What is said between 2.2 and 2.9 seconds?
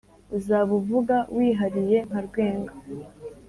Rwenga.